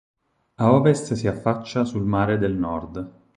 [0.55, 3.11] A ovest si affaccia sul Mare del Nord.